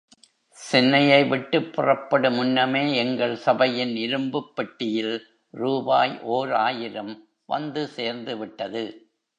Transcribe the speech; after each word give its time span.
சென்னையை 0.57 1.25
விட்டுப் 1.25 1.73
புறப்படு 1.73 2.31
முன்னமே 2.31 2.95
எங்கள் 2.95 3.35
சபையின் 3.35 3.95
இரும்புப் 3.95 4.55
பெட்டியில் 4.55 5.15
ரூபாய் 5.53 6.19
ஓர் 6.21 6.53
ஆயிரம் 6.53 7.13
வந்து 7.45 7.89
சேர்ந்துவிட்டது. 7.95 8.83